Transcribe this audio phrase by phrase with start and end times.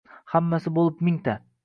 [0.31, 1.37] Hammasi bo`lib mingta